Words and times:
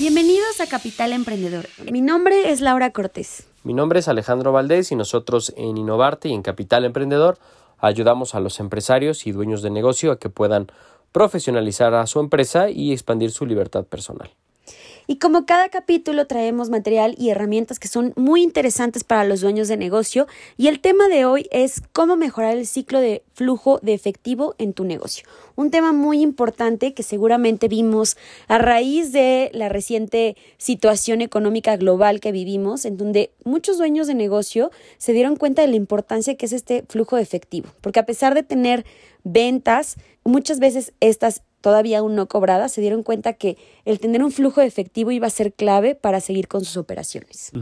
Bienvenidos 0.00 0.62
a 0.62 0.66
Capital 0.66 1.12
Emprendedor. 1.12 1.66
Mi 1.92 2.00
nombre 2.00 2.50
es 2.50 2.62
Laura 2.62 2.90
Cortés. 2.90 3.46
Mi 3.64 3.74
nombre 3.74 3.98
es 3.98 4.08
Alejandro 4.08 4.50
Valdés 4.50 4.92
y 4.92 4.96
nosotros 4.96 5.52
en 5.58 5.76
Innovarte 5.76 6.30
y 6.30 6.32
en 6.32 6.40
Capital 6.40 6.86
Emprendedor 6.86 7.36
ayudamos 7.76 8.34
a 8.34 8.40
los 8.40 8.60
empresarios 8.60 9.26
y 9.26 9.32
dueños 9.32 9.60
de 9.60 9.68
negocio 9.68 10.10
a 10.10 10.18
que 10.18 10.30
puedan 10.30 10.68
profesionalizar 11.12 11.92
a 11.92 12.06
su 12.06 12.18
empresa 12.18 12.70
y 12.70 12.94
expandir 12.94 13.30
su 13.30 13.44
libertad 13.44 13.84
personal. 13.84 14.30
Y 15.10 15.16
como 15.16 15.44
cada 15.44 15.70
capítulo 15.70 16.28
traemos 16.28 16.70
material 16.70 17.16
y 17.18 17.30
herramientas 17.30 17.80
que 17.80 17.88
son 17.88 18.12
muy 18.14 18.44
interesantes 18.44 19.02
para 19.02 19.24
los 19.24 19.40
dueños 19.40 19.66
de 19.66 19.76
negocio 19.76 20.28
y 20.56 20.68
el 20.68 20.78
tema 20.78 21.08
de 21.08 21.24
hoy 21.24 21.48
es 21.50 21.82
cómo 21.92 22.14
mejorar 22.14 22.56
el 22.56 22.64
ciclo 22.64 23.00
de 23.00 23.24
flujo 23.34 23.80
de 23.82 23.92
efectivo 23.92 24.54
en 24.58 24.72
tu 24.72 24.84
negocio. 24.84 25.26
Un 25.56 25.72
tema 25.72 25.92
muy 25.92 26.22
importante 26.22 26.94
que 26.94 27.02
seguramente 27.02 27.66
vimos 27.66 28.16
a 28.46 28.58
raíz 28.58 29.10
de 29.10 29.50
la 29.52 29.68
reciente 29.68 30.36
situación 30.58 31.22
económica 31.22 31.76
global 31.76 32.20
que 32.20 32.30
vivimos, 32.30 32.84
en 32.84 32.96
donde 32.96 33.32
muchos 33.42 33.78
dueños 33.78 34.06
de 34.06 34.14
negocio 34.14 34.70
se 34.98 35.12
dieron 35.12 35.34
cuenta 35.34 35.62
de 35.62 35.68
la 35.68 35.76
importancia 35.76 36.36
que 36.36 36.46
es 36.46 36.52
este 36.52 36.84
flujo 36.88 37.16
de 37.16 37.22
efectivo, 37.22 37.68
porque 37.80 37.98
a 37.98 38.06
pesar 38.06 38.36
de 38.36 38.44
tener 38.44 38.84
ventas, 39.24 39.96
muchas 40.22 40.60
veces 40.60 40.92
estas 41.00 41.42
todavía 41.60 41.98
aún 41.98 42.14
no 42.14 42.26
cobradas, 42.26 42.72
se 42.72 42.80
dieron 42.80 43.02
cuenta 43.02 43.34
que 43.34 43.56
el 43.84 44.00
tener 44.00 44.22
un 44.22 44.32
flujo 44.32 44.60
de 44.60 44.66
efectivo 44.66 45.10
iba 45.10 45.26
a 45.26 45.30
ser 45.30 45.52
clave 45.52 45.94
para 45.94 46.20
seguir 46.20 46.48
con 46.48 46.64
sus 46.64 46.76
operaciones. 46.76 47.52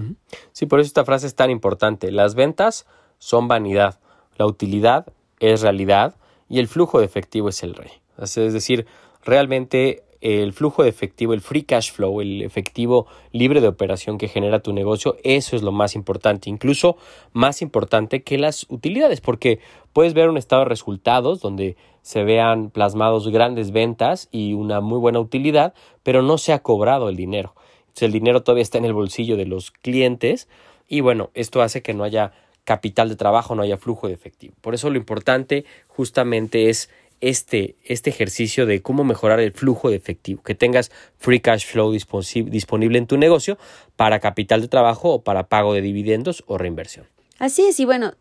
Sí, 0.53 0.67
por 0.67 0.81
eso 0.81 0.87
esta 0.87 1.05
frase 1.05 1.27
es 1.27 1.35
tan 1.35 1.51
importante. 1.51 2.11
Las 2.11 2.35
ventas 2.35 2.87
son 3.19 3.49
vanidad, 3.49 3.99
la 4.37 4.47
utilidad 4.47 5.07
es 5.41 5.63
realidad 5.63 6.17
y 6.49 6.59
el 6.61 6.69
flujo 6.69 7.01
de 7.01 7.05
efectivo 7.05 7.49
es 7.49 7.63
el 7.63 7.75
rey. 7.75 7.91
Es 8.21 8.35
decir, 8.35 8.87
realmente 9.25 10.03
el 10.21 10.53
flujo 10.53 10.83
de 10.83 10.89
efectivo, 10.89 11.33
el 11.33 11.41
free 11.41 11.63
cash 11.63 11.93
flow, 11.93 12.21
el 12.21 12.43
efectivo 12.43 13.07
libre 13.33 13.61
de 13.61 13.69
operación 13.69 14.19
que 14.19 14.29
genera 14.29 14.61
tu 14.61 14.73
negocio, 14.73 15.17
eso 15.23 15.55
es 15.55 15.63
lo 15.63 15.73
más 15.73 15.95
importante, 15.95 16.51
incluso 16.51 16.97
más 17.33 17.63
importante 17.63 18.23
que 18.23 18.39
las 18.39 18.67
utilidades, 18.69 19.21
porque 19.21 19.61
puedes 19.93 20.15
ver 20.15 20.29
un 20.29 20.37
estado 20.37 20.63
de 20.63 20.69
resultados 20.69 21.41
donde 21.41 21.77
se 22.03 22.25
vean 22.25 22.71
plasmados 22.71 23.29
grandes 23.29 23.71
ventas 23.71 24.29
y 24.33 24.55
una 24.55 24.81
muy 24.81 24.99
buena 24.99 25.21
utilidad, 25.21 25.75
pero 26.03 26.23
no 26.23 26.39
se 26.39 26.53
ha 26.53 26.61
cobrado 26.61 27.09
el 27.09 27.17
dinero. 27.17 27.55
Entonces, 27.81 28.03
el 28.05 28.13
dinero 28.13 28.43
todavía 28.43 28.63
está 28.63 28.79
en 28.79 28.87
el 28.87 28.95
bolsillo 28.95 29.37
de 29.37 29.47
los 29.47 29.71
clientes 29.71 30.49
y 30.89 31.01
bueno, 31.01 31.31
esto 31.35 31.63
hace 31.63 31.83
que 31.83 31.95
no 31.95 32.05
haya 32.05 32.33
capital 32.65 33.09
de 33.09 33.17
trabajo, 33.17 33.55
no 33.55 33.63
haya 33.63 33.79
flujo 33.79 34.09
de 34.09 34.15
efectivo. 34.15 34.55
Por 34.61 34.75
eso 34.75 34.91
lo 34.91 34.99
importante 34.99 35.65
justamente 35.87 36.69
es 36.69 36.91
este, 37.21 37.77
este 37.85 38.11
ejercicio 38.11 38.67
de 38.67 38.83
cómo 38.83 39.05
mejorar 39.05 39.41
el 39.41 39.53
flujo 39.53 39.91
de 39.91 39.97
efectivo, 39.97 40.43
que 40.43 40.55
tengas 40.55 40.91
free 41.19 41.41
cash 41.41 41.67
flow 41.67 41.93
disponible 41.93 42.99
en 42.99 43.07
tu 43.07 43.17
negocio 43.17 43.59
para 43.97 44.21
capital 44.21 44.61
de 44.61 44.69
trabajo 44.69 45.15
o 45.15 45.23
para 45.23 45.49
pago 45.49 45.75
de 45.75 45.81
dividendos 45.81 46.45
o 46.47 46.59
reinversión. 46.59 47.07
Así 47.39 47.63
es, 47.63 47.79
y 47.81 47.85
bueno, 47.85 48.15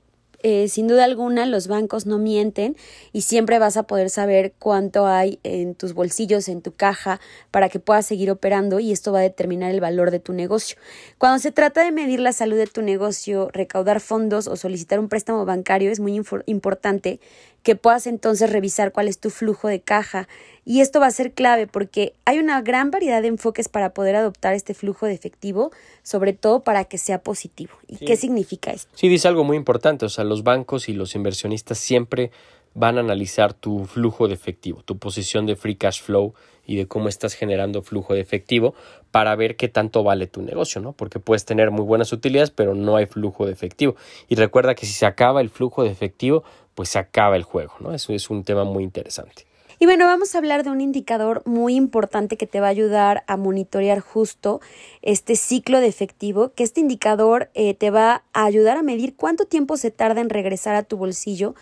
eh, 0.43 0.67
sin 0.67 0.87
duda 0.87 1.03
alguna 1.03 1.47
los 1.47 1.67
bancos 1.67 2.05
no 2.05 2.19
mienten 2.19 2.75
y 3.11 3.21
siempre 3.21 3.57
vas 3.57 3.75
a 3.75 3.83
poder 3.83 4.11
saber 4.11 4.53
cuánto 4.59 5.07
hay 5.07 5.39
en 5.41 5.73
tus 5.73 5.93
bolsillos, 5.93 6.47
en 6.47 6.61
tu 6.61 6.73
caja, 6.73 7.19
para 7.49 7.69
que 7.69 7.79
puedas 7.79 8.05
seguir 8.05 8.29
operando 8.29 8.79
y 8.79 8.91
esto 8.91 9.11
va 9.11 9.19
a 9.19 9.23
determinar 9.23 9.71
el 9.71 9.81
valor 9.81 10.11
de 10.11 10.19
tu 10.19 10.33
negocio. 10.33 10.77
Cuando 11.17 11.39
se 11.39 11.51
trata 11.51 11.83
de 11.83 11.91
medir 11.91 12.19
la 12.19 12.33
salud 12.33 12.55
de 12.55 12.67
tu 12.67 12.83
negocio, 12.83 13.49
recaudar 13.51 13.99
fondos 13.99 14.47
o 14.47 14.55
solicitar 14.55 14.99
un 14.99 15.09
préstamo 15.09 15.43
bancario, 15.43 15.91
es 15.91 15.99
muy 15.99 16.21
importante 16.45 17.19
que 17.67 17.75
puedas 17.75 18.07
entonces 18.07 18.49
revisar 18.49 18.93
cuál 18.93 19.09
es 19.09 19.19
tu 19.19 19.29
flujo 19.29 19.67
de 19.67 19.81
caja. 19.81 20.29
Y 20.63 20.79
esto 20.79 21.01
va 21.01 21.07
a 21.07 21.11
ser 21.11 21.33
clave 21.33 21.67
porque 21.67 22.13
hay 22.23 22.39
una 22.39 22.61
gran 22.61 22.91
variedad 22.91 23.21
de 23.21 23.27
enfoques 23.27 23.67
para 23.67 23.93
poder 23.93 24.15
adoptar 24.15 24.53
este 24.53 24.73
flujo 24.73 25.05
de 25.05 25.13
efectivo, 25.13 25.71
sobre 26.01 26.31
todo 26.31 26.61
para 26.61 26.85
que 26.85 26.97
sea 26.97 27.23
positivo. 27.23 27.73
¿Y 27.85 27.97
qué 28.05 28.15
significa 28.15 28.71
esto? 28.71 28.89
Sí, 28.95 29.09
dice 29.09 29.27
algo 29.27 29.43
muy 29.43 29.57
importante. 29.57 30.05
O 30.05 30.09
sea, 30.09 30.23
los 30.23 30.43
bancos 30.43 30.87
y 30.87 30.93
los 30.93 31.13
inversionistas 31.13 31.77
siempre 31.77 32.31
van 32.73 32.97
a 32.97 33.01
analizar 33.01 33.53
tu 33.53 33.83
flujo 33.83 34.29
de 34.29 34.35
efectivo, 34.35 34.81
tu 34.83 34.97
posición 34.97 35.45
de 35.45 35.57
free 35.57 35.75
cash 35.75 36.01
flow 36.01 36.35
y 36.65 36.77
de 36.77 36.87
cómo 36.87 37.09
estás 37.09 37.33
generando 37.33 37.81
flujo 37.81 38.13
de 38.13 38.21
efectivo 38.21 38.75
para 39.11 39.35
ver 39.35 39.57
qué 39.57 39.67
tanto 39.67 40.03
vale 40.03 40.27
tu 40.27 40.41
negocio, 40.41 40.79
¿no? 40.79 40.93
Porque 40.93 41.19
puedes 41.19 41.43
tener 41.43 41.71
muy 41.71 41.83
buenas 41.83 42.13
utilidades, 42.13 42.51
pero 42.51 42.75
no 42.75 42.95
hay 42.95 43.07
flujo 43.07 43.45
de 43.45 43.51
efectivo. 43.51 43.95
Y 44.29 44.35
recuerda 44.35 44.75
que 44.75 44.85
si 44.85 44.93
se 44.93 45.05
acaba 45.05 45.41
el 45.41 45.49
flujo 45.49 45.83
de 45.83 45.89
efectivo, 45.89 46.43
pues 46.77 46.89
se 46.89 46.99
acaba 46.99 47.35
el 47.35 47.41
juego, 47.41 47.73
¿no? 47.79 47.91
Eso 47.91 48.13
es 48.13 48.29
un 48.29 48.43
tema 48.43 48.63
muy 48.63 48.83
interesante. 48.83 49.47
Y 49.79 49.87
bueno, 49.87 50.05
vamos 50.05 50.35
a 50.35 50.37
hablar 50.37 50.63
de 50.63 50.69
un 50.69 50.79
indicador 50.79 51.41
muy 51.45 51.73
importante 51.73 52.37
que 52.37 52.45
te 52.45 52.59
va 52.59 52.67
a 52.67 52.69
ayudar 52.69 53.23
a 53.25 53.35
monitorear 53.35 53.99
justo 53.99 54.61
este 55.01 55.35
ciclo 55.35 55.79
de 55.79 55.87
efectivo, 55.87 56.53
que 56.53 56.63
este 56.63 56.79
indicador 56.79 57.49
eh, 57.55 57.73
te 57.73 57.89
va 57.89 58.23
a 58.31 58.45
ayudar 58.45 58.77
a 58.77 58.83
medir 58.83 59.15
cuánto 59.15 59.45
tiempo 59.45 59.75
se 59.75 59.89
tarda 59.89 60.21
en 60.21 60.29
regresar 60.29 60.75
a 60.75 60.83
tu 60.83 60.97
bolsillo 60.97 61.55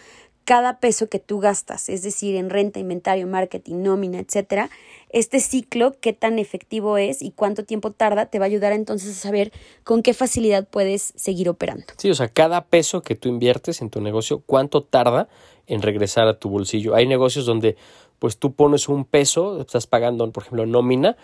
cada 0.45 0.79
peso 0.79 1.09
que 1.09 1.19
tú 1.19 1.39
gastas, 1.39 1.89
es 1.89 2.03
decir, 2.03 2.35
en 2.35 2.49
renta, 2.49 2.79
inventario, 2.79 3.25
marketing, 3.27 3.81
nómina, 3.81 4.19
etcétera, 4.19 4.69
este 5.09 5.39
ciclo, 5.39 5.95
qué 5.99 6.13
tan 6.13 6.39
efectivo 6.39 6.97
es 6.97 7.21
y 7.21 7.31
cuánto 7.31 7.65
tiempo 7.65 7.91
tarda, 7.91 8.27
te 8.27 8.37
va 8.37 8.45
a 8.45 8.47
ayudar 8.47 8.71
entonces 8.71 9.17
a 9.17 9.19
saber 9.19 9.51
con 9.83 10.03
qué 10.03 10.13
facilidad 10.13 10.67
puedes 10.67 11.13
seguir 11.15 11.49
operando. 11.49 11.85
Sí, 11.97 12.11
o 12.11 12.15
sea, 12.15 12.27
cada 12.27 12.65
peso 12.65 13.01
que 13.01 13.15
tú 13.15 13.27
inviertes 13.27 13.81
en 13.81 13.89
tu 13.89 14.01
negocio, 14.01 14.43
cuánto 14.45 14.83
tarda 14.83 15.27
en 15.67 15.81
regresar 15.81 16.27
a 16.27 16.37
tu 16.37 16.49
bolsillo. 16.49 16.93
Hay 16.93 17.07
negocios 17.07 17.45
donde 17.45 17.75
pues 18.19 18.37
tú 18.37 18.53
pones 18.53 18.87
un 18.87 19.03
peso, 19.03 19.59
estás 19.59 19.87
pagando, 19.87 20.31
por 20.31 20.43
ejemplo, 20.43 20.65
nómina 20.65 21.17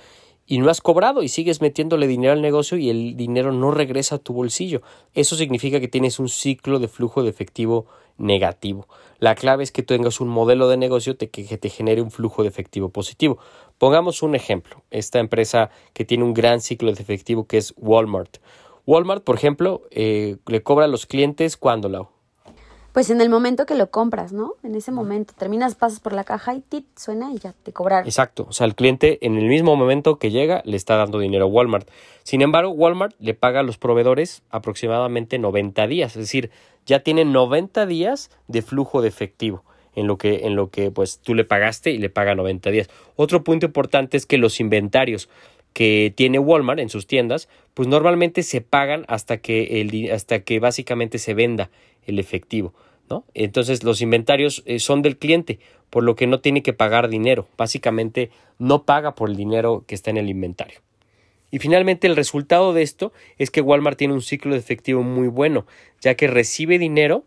y 0.51 0.57
no 0.57 0.69
has 0.69 0.81
cobrado 0.81 1.23
y 1.23 1.29
sigues 1.29 1.61
metiéndole 1.61 2.07
dinero 2.07 2.33
al 2.33 2.41
negocio 2.41 2.77
y 2.77 2.89
el 2.89 3.15
dinero 3.15 3.53
no 3.53 3.71
regresa 3.71 4.15
a 4.15 4.17
tu 4.17 4.33
bolsillo. 4.33 4.81
Eso 5.13 5.37
significa 5.37 5.79
que 5.79 5.87
tienes 5.87 6.19
un 6.19 6.27
ciclo 6.27 6.79
de 6.79 6.89
flujo 6.89 7.23
de 7.23 7.29
efectivo 7.29 7.85
negativo. 8.17 8.85
La 9.19 9.35
clave 9.35 9.63
es 9.63 9.71
que 9.71 9.81
tengas 9.81 10.19
un 10.19 10.27
modelo 10.27 10.67
de 10.67 10.75
negocio 10.75 11.15
que 11.17 11.27
te 11.57 11.69
genere 11.69 12.01
un 12.01 12.11
flujo 12.11 12.43
de 12.43 12.49
efectivo 12.49 12.89
positivo. 12.89 13.37
Pongamos 13.77 14.23
un 14.23 14.35
ejemplo, 14.35 14.83
esta 14.91 15.19
empresa 15.19 15.69
que 15.93 16.03
tiene 16.03 16.25
un 16.25 16.33
gran 16.33 16.59
ciclo 16.59 16.91
de 16.91 17.01
efectivo 17.01 17.47
que 17.47 17.55
es 17.55 17.73
Walmart. 17.77 18.39
Walmart, 18.85 19.23
por 19.23 19.37
ejemplo, 19.37 19.83
eh, 19.89 20.35
le 20.47 20.63
cobra 20.63 20.83
a 20.83 20.89
los 20.89 21.05
clientes 21.05 21.55
cuando 21.55 21.87
la 21.87 22.09
pues 22.93 23.09
en 23.09 23.21
el 23.21 23.29
momento 23.29 23.65
que 23.65 23.75
lo 23.75 23.89
compras, 23.89 24.33
¿no? 24.33 24.55
En 24.63 24.75
ese 24.75 24.91
momento 24.91 25.33
terminas, 25.37 25.75
pasas 25.75 25.99
por 25.99 26.13
la 26.13 26.23
caja 26.23 26.53
y 26.53 26.61
tit, 26.61 26.85
suena 26.97 27.31
y 27.31 27.37
ya 27.37 27.53
te 27.63 27.71
cobraron. 27.71 28.05
Exacto, 28.05 28.45
o 28.49 28.53
sea, 28.53 28.67
el 28.67 28.75
cliente 28.75 29.19
en 29.25 29.37
el 29.37 29.47
mismo 29.47 29.75
momento 29.75 30.17
que 30.17 30.31
llega 30.31 30.61
le 30.65 30.77
está 30.77 30.95
dando 30.97 31.19
dinero 31.19 31.45
a 31.45 31.47
Walmart. 31.47 31.87
Sin 32.23 32.41
embargo, 32.41 32.71
Walmart 32.71 33.15
le 33.19 33.33
paga 33.33 33.61
a 33.61 33.63
los 33.63 33.77
proveedores 33.77 34.43
aproximadamente 34.49 35.39
90 35.39 35.87
días, 35.87 36.15
es 36.15 36.21
decir, 36.21 36.51
ya 36.85 36.99
tiene 36.99 37.25
90 37.25 37.85
días 37.85 38.31
de 38.47 38.61
flujo 38.61 39.01
de 39.01 39.07
efectivo 39.07 39.63
en 39.95 40.07
lo 40.07 40.17
que 40.17 40.47
en 40.47 40.55
lo 40.55 40.69
que 40.69 40.89
pues 40.89 41.19
tú 41.19 41.35
le 41.35 41.43
pagaste 41.43 41.91
y 41.91 41.97
le 41.97 42.09
paga 42.09 42.35
90 42.35 42.71
días. 42.71 42.89
Otro 43.15 43.43
punto 43.43 43.65
importante 43.65 44.17
es 44.17 44.25
que 44.25 44.37
los 44.37 44.59
inventarios 44.59 45.29
que 45.73 46.13
tiene 46.15 46.39
Walmart 46.39 46.79
en 46.79 46.89
sus 46.89 47.07
tiendas, 47.07 47.47
pues 47.73 47.87
normalmente 47.87 48.43
se 48.43 48.61
pagan 48.61 49.05
hasta 49.07 49.37
que 49.37 49.81
el 49.81 50.11
hasta 50.11 50.39
que 50.41 50.59
básicamente 50.59 51.17
se 51.17 51.33
venda 51.33 51.69
el 52.05 52.19
efectivo, 52.19 52.73
Entonces 53.33 53.83
los 53.83 54.01
inventarios 54.01 54.63
eh, 54.65 54.79
son 54.79 55.01
del 55.01 55.17
cliente, 55.17 55.59
por 55.89 56.03
lo 56.03 56.15
que 56.15 56.27
no 56.27 56.39
tiene 56.39 56.63
que 56.63 56.73
pagar 56.73 57.09
dinero, 57.09 57.47
básicamente 57.57 58.31
no 58.59 58.83
paga 58.83 59.15
por 59.15 59.29
el 59.29 59.35
dinero 59.35 59.83
que 59.87 59.95
está 59.95 60.09
en 60.09 60.17
el 60.17 60.29
inventario. 60.29 60.79
Y 61.51 61.59
finalmente 61.59 62.07
el 62.07 62.15
resultado 62.15 62.73
de 62.73 62.81
esto 62.81 63.11
es 63.37 63.51
que 63.51 63.61
Walmart 63.61 63.97
tiene 63.97 64.13
un 64.13 64.21
ciclo 64.21 64.53
de 64.53 64.59
efectivo 64.59 65.03
muy 65.03 65.27
bueno, 65.27 65.65
ya 65.99 66.15
que 66.15 66.27
recibe 66.27 66.79
dinero 66.79 67.25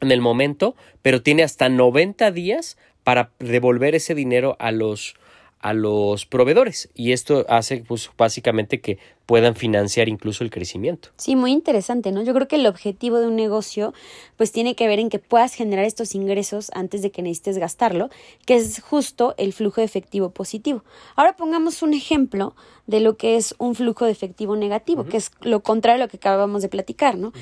en 0.00 0.10
el 0.10 0.20
momento, 0.20 0.74
pero 1.00 1.22
tiene 1.22 1.44
hasta 1.44 1.68
90 1.68 2.32
días 2.32 2.76
para 3.04 3.30
devolver 3.38 3.94
ese 3.94 4.16
dinero 4.16 4.56
a 4.58 4.72
los 4.72 5.14
a 5.60 5.72
los 5.72 6.26
proveedores 6.26 6.88
y 6.94 7.12
esto 7.12 7.44
hace 7.48 7.78
pues 7.78 8.10
básicamente 8.16 8.80
que 8.80 8.98
puedan 9.24 9.56
financiar 9.56 10.08
incluso 10.08 10.44
el 10.44 10.50
crecimiento. 10.50 11.08
Sí, 11.16 11.34
muy 11.34 11.50
interesante, 11.50 12.12
¿no? 12.12 12.22
Yo 12.22 12.32
creo 12.34 12.46
que 12.46 12.56
el 12.56 12.66
objetivo 12.66 13.18
de 13.18 13.26
un 13.26 13.34
negocio 13.34 13.92
pues 14.36 14.52
tiene 14.52 14.76
que 14.76 14.86
ver 14.86 15.00
en 15.00 15.08
que 15.08 15.18
puedas 15.18 15.54
generar 15.54 15.84
estos 15.84 16.14
ingresos 16.14 16.70
antes 16.74 17.02
de 17.02 17.10
que 17.10 17.22
necesites 17.22 17.58
gastarlo, 17.58 18.10
que 18.44 18.56
es 18.56 18.80
justo 18.80 19.34
el 19.38 19.52
flujo 19.52 19.80
de 19.80 19.86
efectivo 19.86 20.30
positivo. 20.30 20.84
Ahora 21.16 21.36
pongamos 21.36 21.82
un 21.82 21.94
ejemplo 21.94 22.54
de 22.86 23.00
lo 23.00 23.16
que 23.16 23.36
es 23.36 23.54
un 23.58 23.74
flujo 23.74 24.04
de 24.04 24.12
efectivo 24.12 24.54
negativo, 24.56 25.04
que 25.04 25.16
es 25.16 25.32
lo 25.40 25.60
contrario 25.60 26.02
a 26.02 26.06
lo 26.06 26.10
que 26.10 26.18
acabamos 26.18 26.62
de 26.62 26.68
platicar, 26.68 27.18
¿no? 27.18 27.32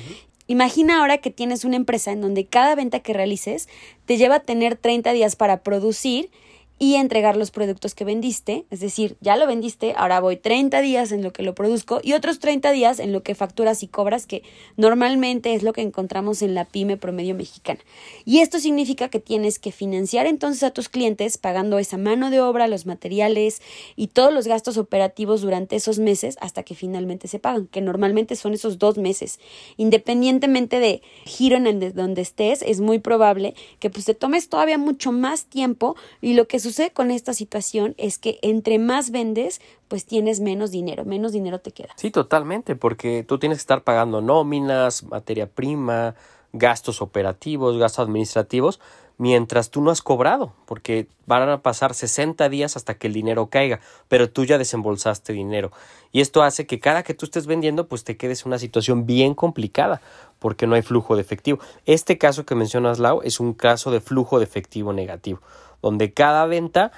Imagina 0.47 0.99
ahora 0.99 1.17
que 1.17 1.31
tienes 1.31 1.65
una 1.65 1.75
empresa 1.75 2.11
en 2.11 2.21
donde 2.21 2.45
cada 2.45 2.75
venta 2.75 2.99
que 2.99 3.13
realices 3.13 3.67
te 4.05 4.17
lleva 4.17 4.35
a 4.35 4.39
tener 4.41 4.75
30 4.75 5.11
días 5.11 5.35
para 5.35 5.61
producir 5.63 6.29
y 6.77 6.95
entregar 6.95 7.37
los 7.37 7.51
productos 7.51 7.95
que 7.95 8.03
vendiste, 8.03 8.65
es 8.69 8.81
decir, 8.81 9.15
ya 9.21 9.37
lo 9.37 9.47
vendiste, 9.47 9.93
ahora 9.95 10.19
voy 10.19 10.35
30 10.35 10.81
días 10.81 11.11
en 11.13 11.23
lo 11.23 11.31
que 11.31 11.41
lo 11.41 11.55
produzco 11.55 12.01
y 12.03 12.13
otros 12.13 12.39
30 12.39 12.71
días 12.71 12.99
en 12.99 13.13
lo 13.13 13.23
que 13.23 13.33
facturas 13.33 13.81
y 13.81 13.87
cobras, 13.87 14.27
que 14.27 14.43
normalmente 14.75 15.53
es 15.53 15.63
lo 15.63 15.71
que 15.71 15.81
encontramos 15.81 16.41
en 16.41 16.53
la 16.53 16.65
pyme 16.65 16.97
promedio 16.97 17.33
mexicana. 17.33 17.79
Y 18.25 18.39
esto 18.39 18.59
significa 18.59 19.07
que 19.07 19.21
tienes 19.21 19.57
que 19.57 19.71
financiar 19.71 20.25
entonces 20.25 20.63
a 20.63 20.71
tus 20.71 20.89
clientes 20.89 21.37
pagando 21.37 21.79
esa 21.79 21.97
mano 21.97 22.29
de 22.29 22.41
obra, 22.41 22.67
los 22.67 22.85
materiales 22.85 23.61
y 23.95 24.07
todos 24.07 24.33
los 24.33 24.45
gastos 24.45 24.77
operativos 24.77 25.41
durante 25.41 25.77
esos 25.77 25.99
meses 25.99 26.37
hasta 26.41 26.63
que 26.63 26.75
finalmente 26.75 27.29
se 27.29 27.39
pagan, 27.39 27.67
que 27.67 27.79
normalmente 27.79 28.35
son 28.35 28.53
esos 28.53 28.79
dos 28.79 28.97
meses. 28.97 29.39
Independientemente 29.77 30.79
de 30.79 31.01
giro 31.25 31.55
en 31.55 31.67
el 31.67 31.93
donde 31.93 32.21
estés, 32.21 32.61
es 32.63 32.81
muy 32.81 32.99
probable 32.99 33.55
que 33.79 33.89
pues 33.89 34.05
te 34.05 34.13
tomes 34.13 34.49
todavía 34.49 34.77
mucho 34.77 35.13
más 35.13 35.45
tiempo 35.45 35.95
y 36.21 36.33
lo 36.33 36.47
que 36.47 36.64
sucede 36.65 36.91
con 36.91 37.11
esta 37.11 37.33
situación 37.33 37.95
es 37.97 38.17
que 38.17 38.39
entre 38.41 38.79
más 38.79 39.11
vendes, 39.11 39.61
pues 39.87 40.05
tienes 40.05 40.39
menos 40.39 40.71
dinero, 40.71 41.05
menos 41.05 41.31
dinero 41.31 41.59
te 41.59 41.71
queda. 41.71 41.89
Sí, 41.95 42.11
totalmente, 42.11 42.75
porque 42.75 43.23
tú 43.23 43.39
tienes 43.39 43.59
que 43.59 43.61
estar 43.61 43.83
pagando 43.83 44.21
nóminas, 44.21 45.03
materia 45.03 45.47
prima, 45.47 46.15
gastos 46.53 47.01
operativos, 47.01 47.77
gastos 47.77 48.03
administrativos, 48.03 48.79
mientras 49.17 49.69
tú 49.69 49.81
no 49.81 49.91
has 49.91 50.01
cobrado, 50.01 50.53
porque 50.65 51.07
van 51.25 51.47
a 51.47 51.61
pasar 51.61 51.93
60 51.93 52.49
días 52.49 52.75
hasta 52.75 52.95
que 52.95 53.07
el 53.07 53.13
dinero 53.13 53.47
caiga, 53.49 53.79
pero 54.07 54.29
tú 54.29 54.43
ya 54.43 54.57
desembolsaste 54.57 55.33
dinero. 55.33 55.71
Y 56.11 56.21
esto 56.21 56.43
hace 56.43 56.65
que 56.65 56.79
cada 56.79 57.03
que 57.03 57.13
tú 57.13 57.25
estés 57.25 57.45
vendiendo, 57.45 57.87
pues 57.87 58.03
te 58.03 58.17
quedes 58.17 58.41
en 58.41 58.47
una 58.47 58.59
situación 58.59 59.05
bien 59.05 59.33
complicada, 59.33 60.01
porque 60.39 60.67
no 60.67 60.75
hay 60.75 60.81
flujo 60.81 61.15
de 61.15 61.21
efectivo. 61.21 61.59
Este 61.85 62.17
caso 62.17 62.45
que 62.45 62.55
mencionas, 62.55 62.99
Lau, 62.99 63.21
es 63.23 63.39
un 63.39 63.53
caso 63.53 63.91
de 63.91 64.01
flujo 64.01 64.39
de 64.39 64.45
efectivo 64.45 64.93
negativo 64.93 65.41
donde 65.85 66.13
cada 66.13 66.47
venta, 66.47 66.91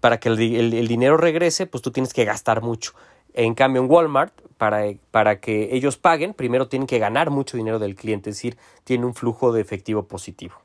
para 0.00 0.20
que 0.20 0.28
el, 0.28 0.86
dinero 0.86 1.16
regrese, 1.16 1.66
pues 1.66 1.80
tú 1.80 1.92
tienes 1.92 2.12
que 2.12 2.26
gastar 2.26 2.60
mucho. 2.60 2.92
En 3.32 3.54
cambio, 3.54 3.80
en 3.80 3.90
Walmart, 3.90 4.34
para, 4.58 4.84
para, 5.10 5.40
que 5.40 5.74
ellos 5.74 5.96
paguen, 5.96 6.34
primero 6.34 6.68
tienen 6.68 6.86
que 6.86 6.98
ganar 6.98 7.30
mucho 7.30 7.56
dinero 7.56 7.78
del 7.78 7.94
cliente, 7.94 8.28
es 8.28 8.36
decir, 8.36 8.58
tiene 8.84 9.06
un 9.06 9.14
flujo 9.14 9.50
de 9.50 9.62
efectivo 9.62 10.02
positivo. 10.02 10.56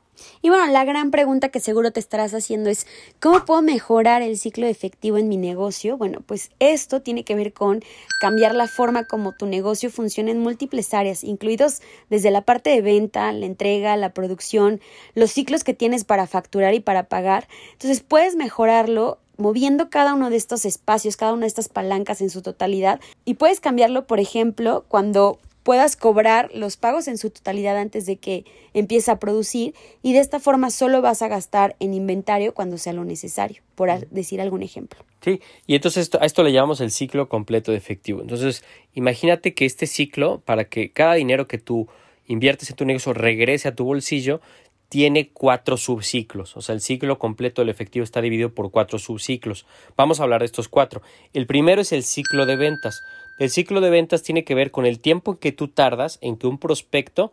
Y 0.42 0.48
bueno, 0.48 0.66
la 0.66 0.84
gran 0.84 1.10
pregunta 1.10 1.48
que 1.48 1.60
seguro 1.60 1.92
te 1.92 2.00
estarás 2.00 2.34
haciendo 2.34 2.70
es, 2.70 2.86
¿cómo 3.20 3.44
puedo 3.44 3.62
mejorar 3.62 4.22
el 4.22 4.38
ciclo 4.38 4.66
efectivo 4.66 5.18
en 5.18 5.28
mi 5.28 5.36
negocio? 5.36 5.96
Bueno, 5.96 6.20
pues 6.24 6.50
esto 6.58 7.02
tiene 7.02 7.24
que 7.24 7.34
ver 7.34 7.52
con 7.52 7.82
cambiar 8.20 8.54
la 8.54 8.68
forma 8.68 9.06
como 9.06 9.32
tu 9.32 9.46
negocio 9.46 9.90
funciona 9.90 10.30
en 10.30 10.40
múltiples 10.40 10.94
áreas, 10.94 11.24
incluidos 11.24 11.80
desde 12.10 12.30
la 12.30 12.42
parte 12.42 12.70
de 12.70 12.82
venta, 12.82 13.32
la 13.32 13.46
entrega, 13.46 13.96
la 13.96 14.12
producción, 14.12 14.80
los 15.14 15.30
ciclos 15.30 15.64
que 15.64 15.74
tienes 15.74 16.04
para 16.04 16.26
facturar 16.26 16.74
y 16.74 16.80
para 16.80 17.08
pagar. 17.08 17.48
Entonces 17.72 18.00
puedes 18.00 18.36
mejorarlo 18.36 19.18
moviendo 19.36 19.90
cada 19.90 20.14
uno 20.14 20.30
de 20.30 20.36
estos 20.36 20.64
espacios, 20.64 21.16
cada 21.16 21.32
una 21.32 21.42
de 21.42 21.48
estas 21.48 21.68
palancas 21.68 22.20
en 22.20 22.30
su 22.30 22.42
totalidad 22.42 23.00
y 23.24 23.34
puedes 23.34 23.60
cambiarlo, 23.60 24.06
por 24.06 24.20
ejemplo, 24.20 24.84
cuando 24.88 25.38
puedas 25.64 25.96
cobrar 25.96 26.50
los 26.54 26.76
pagos 26.76 27.08
en 27.08 27.18
su 27.18 27.30
totalidad 27.30 27.76
antes 27.76 28.06
de 28.06 28.16
que 28.16 28.44
empiece 28.74 29.10
a 29.10 29.18
producir 29.18 29.74
y 30.02 30.12
de 30.12 30.20
esta 30.20 30.38
forma 30.38 30.70
solo 30.70 31.02
vas 31.02 31.22
a 31.22 31.28
gastar 31.28 31.74
en 31.80 31.94
inventario 31.94 32.54
cuando 32.54 32.78
sea 32.78 32.92
lo 32.92 33.04
necesario, 33.04 33.62
por 33.74 33.90
decir 34.10 34.40
algún 34.40 34.62
ejemplo. 34.62 35.00
Sí, 35.22 35.40
y 35.66 35.74
entonces 35.74 36.02
esto, 36.02 36.20
a 36.20 36.26
esto 36.26 36.42
le 36.42 36.52
llamamos 36.52 36.80
el 36.80 36.90
ciclo 36.90 37.28
completo 37.28 37.72
de 37.72 37.78
efectivo. 37.78 38.20
Entonces, 38.20 38.62
imagínate 38.92 39.54
que 39.54 39.64
este 39.64 39.86
ciclo, 39.86 40.40
para 40.40 40.66
que 40.66 40.92
cada 40.92 41.14
dinero 41.14 41.48
que 41.48 41.58
tú 41.58 41.88
inviertes 42.26 42.68
en 42.70 42.76
tu 42.76 42.84
negocio 42.84 43.14
regrese 43.14 43.68
a 43.68 43.74
tu 43.74 43.84
bolsillo, 43.84 44.42
tiene 44.90 45.30
cuatro 45.30 45.76
subciclos. 45.76 46.56
O 46.56 46.60
sea, 46.60 46.74
el 46.74 46.80
ciclo 46.80 47.18
completo 47.18 47.62
del 47.62 47.70
efectivo 47.70 48.04
está 48.04 48.20
dividido 48.20 48.54
por 48.54 48.70
cuatro 48.70 48.98
subciclos. 48.98 49.66
Vamos 49.96 50.20
a 50.20 50.24
hablar 50.24 50.40
de 50.40 50.46
estos 50.46 50.68
cuatro. 50.68 51.02
El 51.32 51.46
primero 51.46 51.80
es 51.80 51.92
el 51.92 52.04
ciclo 52.04 52.46
de 52.46 52.56
ventas. 52.56 53.02
El 53.36 53.50
ciclo 53.50 53.80
de 53.80 53.90
ventas 53.90 54.22
tiene 54.22 54.44
que 54.44 54.54
ver 54.54 54.70
con 54.70 54.86
el 54.86 55.00
tiempo 55.00 55.32
en 55.32 55.38
que 55.38 55.50
tú 55.50 55.68
tardas 55.68 56.18
en 56.20 56.36
que 56.36 56.46
un 56.46 56.58
prospecto 56.58 57.32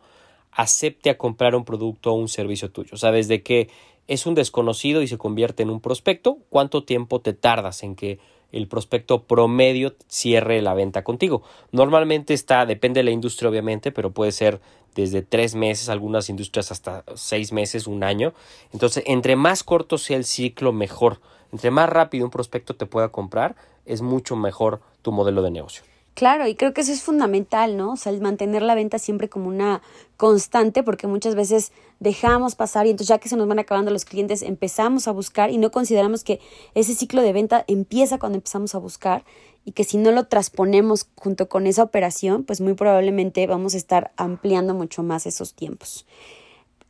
acepte 0.50 1.10
a 1.10 1.16
comprar 1.16 1.54
un 1.54 1.64
producto 1.64 2.12
o 2.12 2.14
un 2.14 2.28
servicio 2.28 2.70
tuyo. 2.70 2.90
O 2.92 2.96
sea, 2.96 3.12
desde 3.12 3.42
que 3.42 3.68
es 4.08 4.26
un 4.26 4.34
desconocido 4.34 5.02
y 5.02 5.06
se 5.06 5.16
convierte 5.16 5.62
en 5.62 5.70
un 5.70 5.80
prospecto, 5.80 6.38
¿cuánto 6.50 6.82
tiempo 6.82 7.20
te 7.20 7.32
tardas 7.32 7.84
en 7.84 7.94
que 7.94 8.18
el 8.50 8.66
prospecto 8.66 9.22
promedio 9.22 9.94
cierre 10.08 10.60
la 10.60 10.74
venta 10.74 11.04
contigo? 11.04 11.42
Normalmente 11.70 12.34
está, 12.34 12.66
depende 12.66 12.98
de 12.98 13.04
la 13.04 13.10
industria 13.12 13.48
obviamente, 13.48 13.92
pero 13.92 14.10
puede 14.10 14.32
ser 14.32 14.60
desde 14.96 15.22
tres 15.22 15.54
meses, 15.54 15.88
algunas 15.88 16.28
industrias 16.28 16.72
hasta 16.72 17.04
seis 17.14 17.52
meses, 17.52 17.86
un 17.86 18.02
año. 18.02 18.34
Entonces, 18.72 19.04
entre 19.06 19.36
más 19.36 19.62
corto 19.62 19.96
sea 19.98 20.16
el 20.16 20.24
ciclo, 20.24 20.72
mejor. 20.72 21.20
Entre 21.52 21.70
más 21.70 21.88
rápido 21.88 22.24
un 22.24 22.30
prospecto 22.30 22.74
te 22.74 22.86
pueda 22.86 23.10
comprar, 23.10 23.54
es 23.86 24.02
mucho 24.02 24.36
mejor 24.36 24.80
tu 25.00 25.12
modelo 25.12 25.42
de 25.42 25.50
negocio. 25.50 25.84
Claro, 26.14 26.46
y 26.46 26.54
creo 26.54 26.74
que 26.74 26.82
eso 26.82 26.92
es 26.92 27.02
fundamental, 27.02 27.76
¿no? 27.78 27.92
O 27.92 27.96
sea, 27.96 28.12
el 28.12 28.20
mantener 28.20 28.60
la 28.60 28.74
venta 28.74 28.98
siempre 28.98 29.30
como 29.30 29.48
una 29.48 29.80
constante, 30.18 30.82
porque 30.82 31.06
muchas 31.06 31.34
veces 31.34 31.72
dejamos 32.00 32.54
pasar 32.54 32.86
y 32.86 32.90
entonces 32.90 33.08
ya 33.08 33.18
que 33.18 33.30
se 33.30 33.36
nos 33.36 33.48
van 33.48 33.58
acabando 33.58 33.90
los 33.90 34.04
clientes, 34.04 34.42
empezamos 34.42 35.08
a 35.08 35.12
buscar 35.12 35.50
y 35.50 35.56
no 35.56 35.70
consideramos 35.70 36.22
que 36.22 36.38
ese 36.74 36.94
ciclo 36.94 37.22
de 37.22 37.32
venta 37.32 37.64
empieza 37.66 38.18
cuando 38.18 38.36
empezamos 38.36 38.74
a 38.74 38.78
buscar 38.78 39.24
y 39.64 39.72
que 39.72 39.84
si 39.84 39.96
no 39.96 40.12
lo 40.12 40.24
transponemos 40.24 41.06
junto 41.16 41.48
con 41.48 41.66
esa 41.66 41.82
operación, 41.82 42.44
pues 42.44 42.60
muy 42.60 42.74
probablemente 42.74 43.46
vamos 43.46 43.72
a 43.74 43.78
estar 43.78 44.12
ampliando 44.16 44.74
mucho 44.74 45.02
más 45.02 45.24
esos 45.24 45.54
tiempos. 45.54 46.04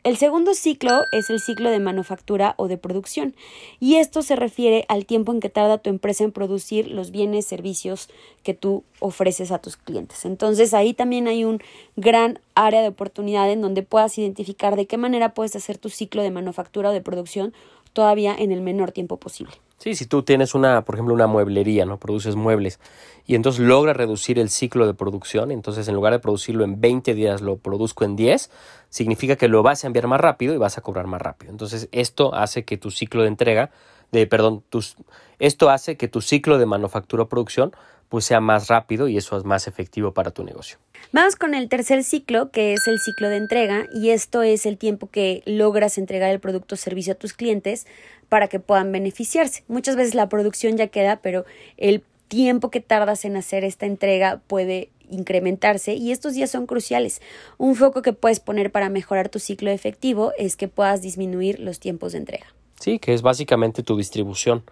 El 0.04 0.16
segundo 0.16 0.54
ciclo 0.54 1.04
es 1.12 1.30
el 1.30 1.38
ciclo 1.38 1.70
de 1.70 1.78
manufactura 1.78 2.54
o 2.56 2.66
de 2.66 2.76
producción 2.76 3.36
y 3.78 3.96
esto 3.96 4.22
se 4.22 4.34
refiere 4.34 4.84
al 4.88 5.06
tiempo 5.06 5.30
en 5.30 5.38
que 5.38 5.48
tarda 5.48 5.78
tu 5.78 5.90
empresa 5.90 6.24
en 6.24 6.32
producir 6.32 6.88
los 6.88 7.12
bienes, 7.12 7.46
servicios 7.46 8.08
que 8.42 8.52
tú 8.52 8.82
ofreces 8.98 9.52
a 9.52 9.60
tus 9.60 9.76
clientes. 9.76 10.24
Entonces 10.24 10.74
ahí 10.74 10.92
también 10.92 11.28
hay 11.28 11.44
un 11.44 11.62
gran 11.94 12.40
área 12.56 12.82
de 12.82 12.88
oportunidad 12.88 13.48
en 13.52 13.60
donde 13.60 13.84
puedas 13.84 14.18
identificar 14.18 14.74
de 14.74 14.88
qué 14.88 14.96
manera 14.96 15.34
puedes 15.34 15.54
hacer 15.54 15.78
tu 15.78 15.88
ciclo 15.88 16.24
de 16.24 16.32
manufactura 16.32 16.90
o 16.90 16.92
de 16.92 17.00
producción 17.00 17.54
todavía 17.92 18.34
en 18.36 18.50
el 18.50 18.60
menor 18.60 18.90
tiempo 18.90 19.18
posible. 19.18 19.52
Sí, 19.82 19.96
si 19.96 20.06
tú 20.06 20.22
tienes 20.22 20.54
una, 20.54 20.84
por 20.84 20.94
ejemplo, 20.94 21.12
una 21.12 21.26
mueblería, 21.26 21.84
¿no? 21.84 21.98
Produces 21.98 22.36
muebles 22.36 22.78
y 23.26 23.34
entonces 23.34 23.66
logras 23.66 23.96
reducir 23.96 24.38
el 24.38 24.48
ciclo 24.48 24.86
de 24.86 24.94
producción, 24.94 25.50
entonces 25.50 25.88
en 25.88 25.96
lugar 25.96 26.12
de 26.12 26.20
producirlo 26.20 26.62
en 26.62 26.80
20 26.80 27.14
días 27.14 27.40
lo 27.40 27.56
produzco 27.56 28.04
en 28.04 28.14
10, 28.14 28.48
significa 28.90 29.34
que 29.34 29.48
lo 29.48 29.64
vas 29.64 29.82
a 29.82 29.88
enviar 29.88 30.06
más 30.06 30.20
rápido 30.20 30.54
y 30.54 30.56
vas 30.56 30.78
a 30.78 30.82
cobrar 30.82 31.08
más 31.08 31.20
rápido. 31.20 31.50
Entonces 31.50 31.88
esto 31.90 32.32
hace 32.32 32.64
que 32.64 32.76
tu 32.76 32.92
ciclo 32.92 33.22
de 33.22 33.28
entrega, 33.28 33.72
de 34.12 34.24
perdón, 34.28 34.62
tus, 34.68 34.98
esto 35.40 35.68
hace 35.68 35.96
que 35.96 36.06
tu 36.06 36.20
ciclo 36.20 36.58
de 36.58 36.66
manufactura 36.66 37.24
o 37.24 37.28
producción 37.28 37.72
pues 38.12 38.26
sea 38.26 38.42
más 38.42 38.68
rápido 38.68 39.08
y 39.08 39.16
eso 39.16 39.38
es 39.38 39.44
más 39.44 39.66
efectivo 39.66 40.12
para 40.12 40.32
tu 40.32 40.44
negocio. 40.44 40.76
Vamos 41.12 41.34
con 41.34 41.54
el 41.54 41.70
tercer 41.70 42.04
ciclo, 42.04 42.50
que 42.50 42.74
es 42.74 42.86
el 42.86 43.00
ciclo 43.00 43.30
de 43.30 43.38
entrega, 43.38 43.86
y 43.94 44.10
esto 44.10 44.42
es 44.42 44.66
el 44.66 44.76
tiempo 44.76 45.06
que 45.06 45.42
logras 45.46 45.96
entregar 45.96 46.30
el 46.30 46.38
producto 46.38 46.74
o 46.74 46.76
servicio 46.76 47.14
a 47.14 47.16
tus 47.16 47.32
clientes 47.32 47.86
para 48.28 48.48
que 48.48 48.60
puedan 48.60 48.92
beneficiarse. 48.92 49.64
Muchas 49.66 49.96
veces 49.96 50.14
la 50.14 50.28
producción 50.28 50.76
ya 50.76 50.88
queda, 50.88 51.20
pero 51.22 51.46
el 51.78 52.04
tiempo 52.28 52.70
que 52.70 52.80
tardas 52.80 53.24
en 53.24 53.34
hacer 53.34 53.64
esta 53.64 53.86
entrega 53.86 54.42
puede 54.46 54.90
incrementarse 55.08 55.94
y 55.94 56.12
estos 56.12 56.34
días 56.34 56.50
son 56.50 56.66
cruciales. 56.66 57.22
Un 57.56 57.76
foco 57.76 58.02
que 58.02 58.12
puedes 58.12 58.40
poner 58.40 58.70
para 58.70 58.90
mejorar 58.90 59.30
tu 59.30 59.38
ciclo 59.38 59.70
efectivo 59.70 60.32
es 60.36 60.56
que 60.56 60.68
puedas 60.68 61.00
disminuir 61.00 61.60
los 61.60 61.80
tiempos 61.80 62.12
de 62.12 62.18
entrega. 62.18 62.46
Sí, 62.78 62.98
que 62.98 63.14
es 63.14 63.22
básicamente 63.22 63.82
tu 63.82 63.96
distribución 63.96 64.64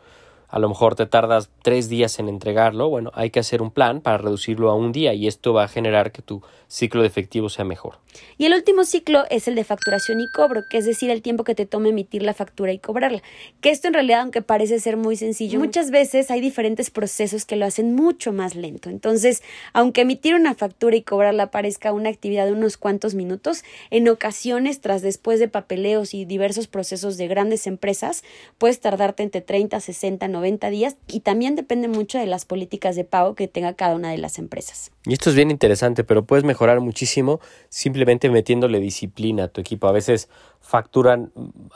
a 0.51 0.59
lo 0.59 0.69
mejor 0.69 0.97
te 0.97 1.07
tardas 1.07 1.49
tres 1.63 1.89
días 1.89 2.19
en 2.19 2.29
entregarlo, 2.29 2.89
bueno, 2.89 3.13
hay 3.15 3.31
que 3.31 3.41
hacer 3.41 3.63
un 3.63 3.71
plan 3.71 4.01
para 4.01 4.19
reducirlo 4.19 4.71
a 4.71 4.75
un 4.75 4.91
día 4.91 5.15
y 5.15 5.29
esto 5.29 5.53
va 5.53 5.65
a 5.65 5.69
generar 5.69 6.11
que 6.11 6.23
tu 6.23 6.43
ciclo 6.67 7.03
de 7.03 7.09
efectivo 7.09 7.49
sea 7.49 7.65
mejor. 7.65 7.99
Y 8.39 8.47
el 8.47 8.55
último 8.55 8.85
ciclo 8.85 9.25
es 9.31 9.47
el 9.47 9.55
de 9.55 9.63
facturación 9.63 10.21
y 10.21 10.29
cobro, 10.29 10.63
que 10.69 10.79
es 10.79 10.85
decir, 10.85 11.11
el 11.11 11.23
tiempo 11.23 11.45
que 11.45 11.55
te 11.55 11.67
toma 11.67 11.89
emitir 11.89 12.23
la 12.23 12.35
factura 12.35 12.73
y 12.73 12.79
cobrarla. 12.79 13.23
Que 13.61 13.71
esto 13.71 13.87
en 13.87 13.95
realidad, 13.95 14.23
aunque 14.23 14.43
parece 14.43 14.81
ser 14.81 14.97
muy 14.97 15.17
sencillo, 15.17 15.61
muchas 15.61 15.91
veces 15.91 16.31
hay 16.31 16.41
diferentes 16.41 16.91
procesos 16.91 17.45
que 17.45 17.57
lo 17.57 17.67
hacen 17.67 17.95
mucho 17.95 18.33
más 18.33 18.57
lento. 18.57 18.89
Entonces, 18.89 19.43
aunque 19.73 20.01
emitir 20.03 20.35
una 20.35 20.55
factura 20.55 20.97
y 20.97 21.03
cobrarla 21.03 21.51
parezca 21.51 21.93
una 21.93 22.09
actividad 22.09 22.47
de 22.47 22.53
unos 22.53 22.77
cuantos 22.77 23.15
minutos, 23.15 23.63
en 23.91 24.09
ocasiones, 24.09 24.81
tras 24.81 25.03
después 25.03 25.39
de 25.39 25.49
papeleos 25.49 26.15
y 26.15 26.25
diversos 26.25 26.67
procesos 26.67 27.17
de 27.17 27.29
grandes 27.29 27.67
empresas, 27.67 28.25
puedes 28.59 28.81
tardarte 28.81 29.23
entre 29.23 29.41
30, 29.41 29.79
60, 29.79 30.29
90 30.29 30.40
90 30.41 30.71
días 30.71 30.97
y 31.07 31.21
también 31.21 31.55
depende 31.55 31.89
mucho 31.89 32.19
de 32.19 32.27
las 32.27 32.45
políticas 32.45 32.97
de 32.97 33.05
pago 33.05 33.35
que 33.35 33.49
tenga 33.49 33.75
cada 33.75 33.95
una 33.95 34.11
de 34.11 34.19
las 34.19 34.39
empresas. 34.39 34.91
Y 35.05 35.13
esto 35.13 35.31
es 35.31 35.37
bien 35.37 35.51
interesante, 35.51 36.05
pero 36.05 36.25
puedes 36.25 36.45
mejorar 36.45 36.81
muchísimo 36.81 37.41
simplemente 37.69 38.29
metiéndole 38.29 38.81
disciplina 38.81 39.45
a 39.45 39.49
tu 39.49 39.61
equipo. 39.61 39.87
A 39.87 39.93
veces 39.93 40.29
facturan 40.61 41.33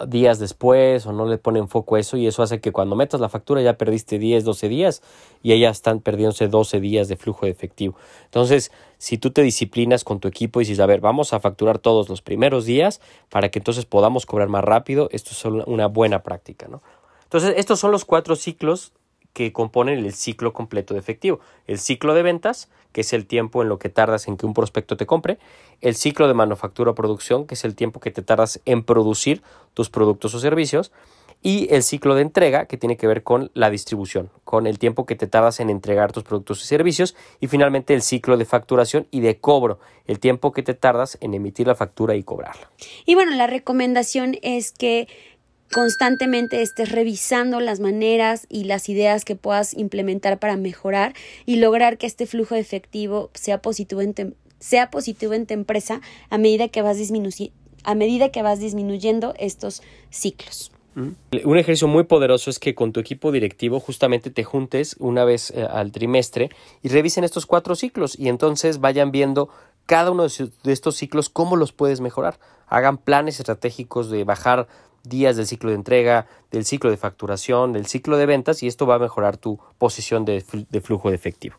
días 0.06 0.38
después 0.38 1.06
o 1.06 1.12
no 1.12 1.26
le 1.26 1.38
ponen 1.38 1.68
foco 1.68 1.96
a 1.96 2.00
eso 2.00 2.16
y 2.16 2.26
eso 2.26 2.42
hace 2.42 2.60
que 2.60 2.72
cuando 2.72 2.96
metas 2.96 3.20
la 3.20 3.28
factura 3.28 3.62
ya 3.62 3.78
perdiste 3.78 4.18
10, 4.18 4.44
12 4.44 4.68
días 4.68 5.02
y 5.42 5.52
ellas 5.52 5.76
están 5.76 6.00
perdiéndose 6.00 6.48
12 6.48 6.80
días 6.80 7.08
de 7.08 7.16
flujo 7.16 7.46
de 7.46 7.52
efectivo. 7.52 7.96
Entonces, 8.26 8.72
si 8.98 9.18
tú 9.18 9.30
te 9.30 9.42
disciplinas 9.42 10.04
con 10.04 10.20
tu 10.20 10.28
equipo 10.28 10.60
y 10.60 10.64
dices, 10.64 10.80
a 10.80 10.86
ver, 10.86 11.00
vamos 11.00 11.32
a 11.32 11.40
facturar 11.40 11.78
todos 11.78 12.08
los 12.08 12.22
primeros 12.22 12.64
días 12.64 13.00
para 13.30 13.50
que 13.50 13.58
entonces 13.58 13.84
podamos 13.84 14.26
cobrar 14.26 14.48
más 14.48 14.64
rápido, 14.64 15.08
esto 15.12 15.30
es 15.32 15.44
una 15.66 15.86
buena 15.86 16.22
práctica, 16.22 16.68
¿no? 16.68 16.82
Entonces, 17.34 17.58
estos 17.58 17.80
son 17.80 17.90
los 17.90 18.04
cuatro 18.04 18.36
ciclos 18.36 18.92
que 19.32 19.52
componen 19.52 19.98
el 19.98 20.14
ciclo 20.14 20.52
completo 20.52 20.94
de 20.94 21.00
efectivo. 21.00 21.40
El 21.66 21.80
ciclo 21.80 22.14
de 22.14 22.22
ventas, 22.22 22.68
que 22.92 23.00
es 23.00 23.12
el 23.12 23.26
tiempo 23.26 23.60
en 23.60 23.68
lo 23.68 23.80
que 23.80 23.88
tardas 23.88 24.28
en 24.28 24.36
que 24.36 24.46
un 24.46 24.54
prospecto 24.54 24.96
te 24.96 25.04
compre. 25.04 25.38
El 25.80 25.96
ciclo 25.96 26.28
de 26.28 26.34
manufactura 26.34 26.92
o 26.92 26.94
producción, 26.94 27.48
que 27.48 27.54
es 27.54 27.64
el 27.64 27.74
tiempo 27.74 27.98
que 27.98 28.12
te 28.12 28.22
tardas 28.22 28.60
en 28.66 28.84
producir 28.84 29.42
tus 29.74 29.90
productos 29.90 30.32
o 30.36 30.38
servicios. 30.38 30.92
Y 31.42 31.66
el 31.74 31.82
ciclo 31.82 32.14
de 32.14 32.22
entrega, 32.22 32.66
que 32.66 32.76
tiene 32.76 32.96
que 32.96 33.08
ver 33.08 33.24
con 33.24 33.50
la 33.52 33.68
distribución, 33.68 34.30
con 34.44 34.68
el 34.68 34.78
tiempo 34.78 35.04
que 35.04 35.16
te 35.16 35.26
tardas 35.26 35.58
en 35.58 35.70
entregar 35.70 36.12
tus 36.12 36.22
productos 36.22 36.62
y 36.62 36.66
servicios. 36.66 37.16
Y 37.40 37.48
finalmente 37.48 37.94
el 37.94 38.02
ciclo 38.02 38.36
de 38.36 38.44
facturación 38.44 39.08
y 39.10 39.22
de 39.22 39.40
cobro, 39.40 39.80
el 40.06 40.20
tiempo 40.20 40.52
que 40.52 40.62
te 40.62 40.74
tardas 40.74 41.18
en 41.20 41.34
emitir 41.34 41.66
la 41.66 41.74
factura 41.74 42.14
y 42.14 42.22
cobrarla. 42.22 42.70
Y 43.04 43.16
bueno, 43.16 43.32
la 43.34 43.48
recomendación 43.48 44.36
es 44.40 44.70
que 44.70 45.08
constantemente 45.74 46.62
estés 46.62 46.92
revisando 46.92 47.58
las 47.58 47.80
maneras 47.80 48.46
y 48.48 48.62
las 48.62 48.88
ideas 48.88 49.24
que 49.24 49.34
puedas 49.34 49.74
implementar 49.74 50.38
para 50.38 50.56
mejorar 50.56 51.14
y 51.46 51.56
lograr 51.56 51.98
que 51.98 52.06
este 52.06 52.26
flujo 52.26 52.54
efectivo 52.54 53.30
sea 53.34 53.60
positivo 53.60 54.00
en, 54.00 54.36
sea 54.60 54.92
positivo 54.92 55.32
en 55.32 55.46
tu 55.46 55.54
empresa 55.54 56.00
a 56.30 56.38
medida 56.38 56.68
que 56.68 56.80
vas 56.80 56.96
a 57.82 57.94
medida 57.96 58.28
que 58.28 58.42
vas 58.42 58.60
disminuyendo 58.60 59.34
estos 59.36 59.82
ciclos. 60.10 60.70
Mm. 60.94 61.08
Un 61.44 61.58
ejercicio 61.58 61.88
muy 61.88 62.04
poderoso 62.04 62.50
es 62.50 62.60
que 62.60 62.76
con 62.76 62.92
tu 62.92 63.00
equipo 63.00 63.32
directivo 63.32 63.80
justamente 63.80 64.30
te 64.30 64.44
juntes 64.44 64.94
una 65.00 65.24
vez 65.24 65.50
eh, 65.50 65.66
al 65.68 65.90
trimestre 65.90 66.50
y 66.84 66.88
revisen 66.88 67.24
estos 67.24 67.46
cuatro 67.46 67.74
ciclos 67.74 68.16
y 68.16 68.28
entonces 68.28 68.78
vayan 68.78 69.10
viendo 69.10 69.48
cada 69.86 70.12
uno 70.12 70.22
de 70.28 70.72
estos 70.72 70.94
ciclos 70.94 71.30
cómo 71.30 71.56
los 71.56 71.72
puedes 71.72 72.00
mejorar. 72.00 72.38
Hagan 72.68 72.96
planes 72.96 73.40
estratégicos 73.40 74.08
de 74.08 74.22
bajar 74.22 74.68
días 75.04 75.36
del 75.36 75.46
ciclo 75.46 75.70
de 75.70 75.76
entrega, 75.76 76.26
del 76.50 76.64
ciclo 76.64 76.90
de 76.90 76.96
facturación, 76.96 77.72
del 77.72 77.86
ciclo 77.86 78.16
de 78.16 78.26
ventas 78.26 78.62
y 78.62 78.66
esto 78.66 78.86
va 78.86 78.96
a 78.96 78.98
mejorar 78.98 79.36
tu 79.36 79.58
posición 79.78 80.24
de, 80.24 80.40
flujo 80.40 81.10
de 81.10 81.14
efectivo. 81.14 81.56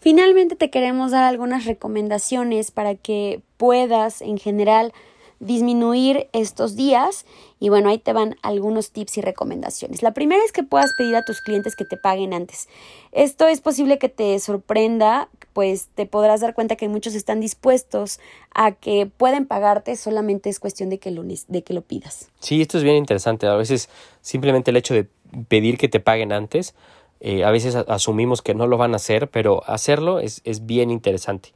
Finalmente 0.00 0.56
te 0.56 0.70
queremos 0.70 1.10
dar 1.10 1.24
algunas 1.24 1.64
recomendaciones 1.64 2.70
para 2.70 2.94
que 2.94 3.40
puedas 3.56 4.20
en 4.22 4.38
general 4.38 4.92
disminuir 5.40 6.28
estos 6.32 6.76
días 6.76 7.26
y 7.58 7.68
bueno, 7.68 7.88
ahí 7.88 7.98
te 7.98 8.12
van 8.12 8.36
algunos 8.42 8.90
tips 8.90 9.18
y 9.18 9.20
recomendaciones. 9.20 10.02
La 10.02 10.12
primera 10.12 10.42
es 10.44 10.52
que 10.52 10.62
puedas 10.62 10.92
pedir 10.96 11.16
a 11.16 11.24
tus 11.24 11.40
clientes 11.40 11.74
que 11.76 11.84
te 11.84 11.96
paguen 11.96 12.34
antes. 12.34 12.68
Esto 13.12 13.48
es 13.48 13.60
posible 13.60 13.98
que 13.98 14.08
te 14.08 14.38
sorprenda, 14.38 15.28
pues 15.54 15.88
te 15.94 16.04
podrás 16.04 16.42
dar 16.42 16.52
cuenta 16.52 16.76
que 16.76 16.88
muchos 16.88 17.14
están 17.14 17.40
dispuestos 17.40 18.20
a 18.54 18.72
que 18.72 19.06
pueden 19.06 19.46
pagarte, 19.46 19.96
solamente 19.96 20.50
es 20.50 20.60
cuestión 20.60 20.90
de 20.90 20.98
que 20.98 21.10
lo, 21.10 21.22
de 21.22 21.62
que 21.62 21.72
lo 21.72 21.80
pidas. 21.80 22.28
Sí, 22.40 22.60
esto 22.60 22.76
es 22.76 22.84
bien 22.84 22.96
interesante. 22.96 23.46
A 23.46 23.54
veces 23.54 23.88
simplemente 24.20 24.72
el 24.72 24.76
hecho 24.76 24.92
de 24.92 25.06
pedir 25.48 25.78
que 25.78 25.88
te 25.88 26.00
paguen 26.00 26.32
antes, 26.32 26.74
eh, 27.20 27.44
a 27.44 27.50
veces 27.50 27.76
asumimos 27.76 28.42
que 28.42 28.54
no 28.54 28.66
lo 28.66 28.76
van 28.76 28.92
a 28.92 28.96
hacer, 28.96 29.30
pero 29.30 29.62
hacerlo 29.66 30.18
es, 30.18 30.42
es 30.44 30.66
bien 30.66 30.90
interesante. 30.90 31.52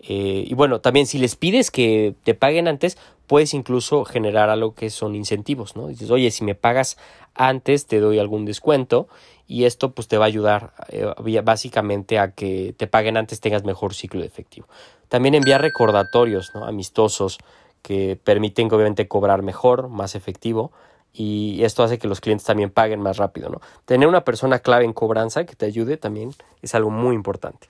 Eh, 0.00 0.44
y 0.46 0.54
bueno, 0.54 0.80
también 0.80 1.06
si 1.06 1.18
les 1.18 1.36
pides 1.36 1.70
que 1.70 2.14
te 2.24 2.34
paguen 2.34 2.68
antes, 2.68 2.98
puedes 3.26 3.54
incluso 3.54 4.04
generar 4.04 4.50
algo 4.50 4.74
que 4.74 4.90
son 4.90 5.14
incentivos, 5.14 5.76
¿no? 5.76 5.88
Dices, 5.88 6.10
oye, 6.10 6.30
si 6.30 6.44
me 6.44 6.54
pagas 6.54 6.96
antes, 7.34 7.86
te 7.86 8.00
doy 8.00 8.18
algún 8.18 8.44
descuento 8.44 9.08
y 9.46 9.64
esto 9.64 9.92
pues 9.92 10.08
te 10.08 10.18
va 10.18 10.24
a 10.24 10.28
ayudar 10.28 10.72
eh, 10.88 11.40
básicamente 11.42 12.18
a 12.18 12.32
que 12.32 12.74
te 12.76 12.86
paguen 12.86 13.16
antes, 13.16 13.40
tengas 13.40 13.64
mejor 13.64 13.94
ciclo 13.94 14.20
de 14.20 14.26
efectivo. 14.26 14.66
También 15.08 15.34
enviar 15.34 15.60
recordatorios, 15.60 16.52
¿no? 16.54 16.64
Amistosos 16.64 17.38
que 17.82 18.18
permiten 18.22 18.72
obviamente 18.72 19.06
cobrar 19.08 19.42
mejor, 19.42 19.88
más 19.88 20.14
efectivo 20.14 20.72
y 21.18 21.64
esto 21.64 21.82
hace 21.82 21.98
que 21.98 22.08
los 22.08 22.20
clientes 22.20 22.46
también 22.46 22.68
paguen 22.68 23.00
más 23.00 23.16
rápido, 23.16 23.48
¿no? 23.48 23.62
Tener 23.86 24.06
una 24.06 24.22
persona 24.22 24.58
clave 24.58 24.84
en 24.84 24.92
cobranza 24.92 25.46
que 25.46 25.56
te 25.56 25.64
ayude 25.64 25.96
también 25.96 26.34
es 26.60 26.74
algo 26.74 26.90
muy 26.90 27.14
importante. 27.14 27.68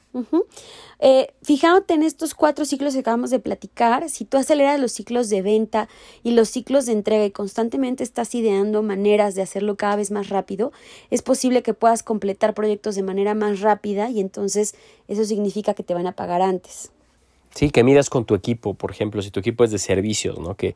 Eh, 0.99 1.29
fijándote 1.43 1.95
en 1.95 2.03
estos 2.03 2.35
cuatro 2.35 2.65
ciclos 2.65 2.95
que 2.95 3.01
acabamos 3.01 3.31
de 3.31 3.39
platicar, 3.39 4.09
si 4.09 4.25
tú 4.25 4.37
aceleras 4.37 4.81
los 4.81 4.91
ciclos 4.91 5.29
de 5.29 5.43
venta 5.43 5.89
y 6.25 6.33
los 6.33 6.49
ciclos 6.49 6.87
de 6.87 6.93
entrega 6.93 7.25
y 7.25 7.31
constantemente 7.31 8.03
estás 8.03 8.35
ideando 8.35 8.83
maneras 8.83 9.37
de 9.37 9.43
hacerlo 9.43 9.77
cada 9.77 9.95
vez 9.95 10.11
más 10.11 10.29
rápido, 10.29 10.73
es 11.11 11.23
posible 11.23 11.63
que 11.63 11.73
puedas 11.73 12.03
completar 12.03 12.53
proyectos 12.53 12.97
de 12.97 13.05
manera 13.05 13.35
más 13.35 13.61
rápida 13.61 14.11
y 14.11 14.19
entonces 14.21 14.75
eso 15.07 15.25
significa 15.25 15.75
que 15.75 15.85
te 15.85 15.95
van 15.95 16.09
a 16.09 16.13
pagar 16.13 16.43
antes. 16.43 16.91
Sí, 17.55 17.71
que 17.71 17.85
midas 17.85 18.11
con 18.11 18.25
tu 18.27 18.35
equipo, 18.35 18.75
por 18.75 18.91
ejemplo, 18.91 19.23
si 19.23 19.31
tu 19.31 19.41
equipo 19.41 19.65
es 19.65 19.71
de 19.71 19.79
servicios, 19.79 20.39
¿no? 20.39 20.57
Que 20.57 20.75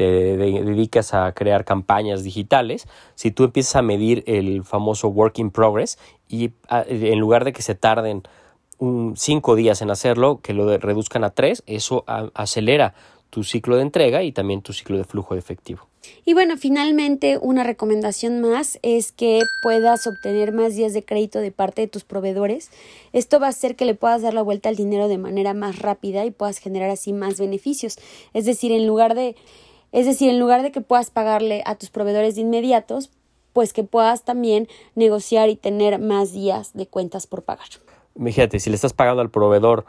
te 0.00 0.38
dedicas 0.38 1.12
a 1.12 1.30
crear 1.32 1.66
campañas 1.66 2.24
digitales, 2.24 2.88
si 3.16 3.30
tú 3.32 3.44
empiezas 3.44 3.76
a 3.76 3.82
medir 3.82 4.24
el 4.26 4.64
famoso 4.64 5.08
work 5.08 5.38
in 5.40 5.50
progress 5.50 5.98
y 6.26 6.52
en 6.70 7.18
lugar 7.18 7.44
de 7.44 7.52
que 7.52 7.60
se 7.60 7.74
tarden 7.74 8.22
cinco 9.14 9.56
días 9.56 9.82
en 9.82 9.90
hacerlo, 9.90 10.40
que 10.42 10.54
lo 10.54 10.78
reduzcan 10.78 11.22
a 11.22 11.28
tres, 11.28 11.62
eso 11.66 12.06
acelera 12.32 12.94
tu 13.28 13.44
ciclo 13.44 13.76
de 13.76 13.82
entrega 13.82 14.22
y 14.22 14.32
también 14.32 14.62
tu 14.62 14.72
ciclo 14.72 14.96
de 14.96 15.04
flujo 15.04 15.34
de 15.34 15.40
efectivo. 15.40 15.86
Y 16.24 16.32
bueno, 16.32 16.56
finalmente 16.56 17.36
una 17.38 17.62
recomendación 17.62 18.40
más 18.40 18.78
es 18.80 19.12
que 19.12 19.42
puedas 19.62 20.06
obtener 20.06 20.52
más 20.52 20.76
días 20.76 20.94
de 20.94 21.04
crédito 21.04 21.40
de 21.40 21.52
parte 21.52 21.82
de 21.82 21.88
tus 21.88 22.04
proveedores. 22.04 22.70
Esto 23.12 23.38
va 23.38 23.48
a 23.48 23.50
hacer 23.50 23.76
que 23.76 23.84
le 23.84 23.94
puedas 23.94 24.22
dar 24.22 24.32
la 24.32 24.40
vuelta 24.40 24.70
al 24.70 24.76
dinero 24.76 25.08
de 25.08 25.18
manera 25.18 25.52
más 25.52 25.78
rápida 25.78 26.24
y 26.24 26.30
puedas 26.30 26.56
generar 26.56 26.88
así 26.88 27.12
más 27.12 27.38
beneficios. 27.38 27.98
Es 28.32 28.46
decir, 28.46 28.72
en 28.72 28.86
lugar 28.86 29.14
de 29.14 29.36
es 29.92 30.06
decir, 30.06 30.30
en 30.30 30.38
lugar 30.38 30.62
de 30.62 30.72
que 30.72 30.80
puedas 30.80 31.10
pagarle 31.10 31.62
a 31.66 31.74
tus 31.74 31.90
proveedores 31.90 32.34
de 32.34 32.42
inmediatos, 32.42 33.10
pues 33.52 33.72
que 33.72 33.84
puedas 33.84 34.24
también 34.24 34.68
negociar 34.94 35.48
y 35.48 35.56
tener 35.56 35.98
más 35.98 36.32
días 36.32 36.72
de 36.74 36.86
cuentas 36.86 37.26
por 37.26 37.42
pagar. 37.42 37.66
Fíjate, 38.22 38.60
si 38.60 38.70
le 38.70 38.76
estás 38.76 38.92
pagando 38.92 39.22
al 39.22 39.30
proveedor 39.30 39.84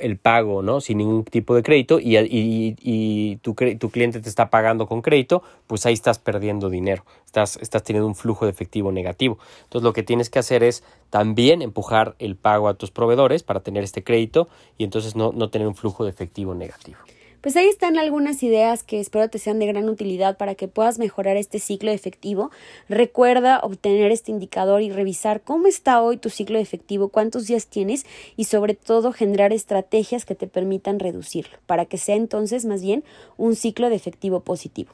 el 0.00 0.18
pago, 0.18 0.62
¿no? 0.62 0.80
Sin 0.80 0.98
ningún 0.98 1.24
tipo 1.24 1.54
de 1.54 1.62
crédito 1.62 1.98
y, 2.00 2.16
y, 2.18 2.76
y 2.80 3.36
tu, 3.36 3.54
tu, 3.54 3.90
cliente 3.90 4.20
te 4.20 4.28
está 4.28 4.50
pagando 4.50 4.86
con 4.86 5.02
crédito, 5.02 5.42
pues 5.66 5.86
ahí 5.86 5.94
estás 5.94 6.18
perdiendo 6.18 6.68
dinero, 6.68 7.04
estás, 7.24 7.56
estás 7.56 7.82
teniendo 7.82 8.06
un 8.06 8.14
flujo 8.14 8.44
de 8.44 8.50
efectivo 8.50 8.92
negativo. 8.92 9.38
Entonces 9.64 9.84
lo 9.84 9.92
que 9.92 10.02
tienes 10.02 10.28
que 10.28 10.38
hacer 10.38 10.62
es 10.62 10.82
también 11.10 11.62
empujar 11.62 12.14
el 12.18 12.36
pago 12.36 12.68
a 12.68 12.74
tus 12.74 12.90
proveedores 12.90 13.42
para 13.42 13.60
tener 13.60 13.84
este 13.84 14.04
crédito 14.04 14.48
y 14.76 14.84
entonces 14.84 15.16
no, 15.16 15.32
no 15.32 15.48
tener 15.48 15.66
un 15.66 15.74
flujo 15.74 16.04
de 16.04 16.10
efectivo 16.10 16.54
negativo. 16.54 16.98
Pues 17.46 17.54
ahí 17.54 17.68
están 17.68 17.96
algunas 17.96 18.42
ideas 18.42 18.82
que 18.82 18.98
espero 18.98 19.30
te 19.30 19.38
sean 19.38 19.60
de 19.60 19.68
gran 19.68 19.88
utilidad 19.88 20.36
para 20.36 20.56
que 20.56 20.66
puedas 20.66 20.98
mejorar 20.98 21.36
este 21.36 21.60
ciclo 21.60 21.92
efectivo. 21.92 22.50
Recuerda 22.88 23.60
obtener 23.62 24.10
este 24.10 24.32
indicador 24.32 24.82
y 24.82 24.90
revisar 24.90 25.42
cómo 25.42 25.68
está 25.68 26.02
hoy 26.02 26.16
tu 26.16 26.28
ciclo 26.28 26.58
efectivo, 26.58 27.08
cuántos 27.08 27.46
días 27.46 27.68
tienes 27.68 28.04
y 28.36 28.46
sobre 28.46 28.74
todo 28.74 29.12
generar 29.12 29.52
estrategias 29.52 30.24
que 30.24 30.34
te 30.34 30.48
permitan 30.48 30.98
reducirlo 30.98 31.56
para 31.66 31.84
que 31.84 31.98
sea 31.98 32.16
entonces 32.16 32.64
más 32.64 32.82
bien 32.82 33.04
un 33.36 33.54
ciclo 33.54 33.90
de 33.90 33.94
efectivo 33.94 34.40
positivo. 34.40 34.90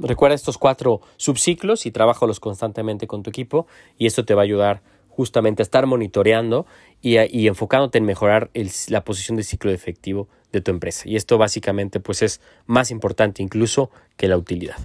Recuerda 0.00 0.36
estos 0.36 0.58
cuatro 0.58 1.00
subciclos 1.16 1.86
y 1.86 1.90
trabájalos 1.90 2.38
constantemente 2.38 3.08
con 3.08 3.24
tu 3.24 3.30
equipo 3.30 3.66
y 3.98 4.06
esto 4.06 4.24
te 4.24 4.34
va 4.34 4.42
a 4.42 4.44
ayudar 4.44 4.80
justamente 5.16 5.62
estar 5.62 5.86
monitoreando 5.86 6.66
y, 7.00 7.46
enfocándote 7.46 7.98
en 7.98 8.04
mejorar 8.04 8.50
la 8.88 9.04
posición 9.04 9.36
de 9.36 9.44
ciclo 9.44 9.70
efectivo 9.70 10.28
de 10.52 10.60
tu 10.60 10.70
empresa. 10.70 11.08
Y 11.08 11.16
esto 11.16 11.38
básicamente 11.38 11.98
pues 12.00 12.20
es 12.22 12.42
más 12.66 12.90
importante 12.90 13.42
incluso 13.42 13.90
que 14.16 14.28
la 14.28 14.36
utilidad. 14.36 14.76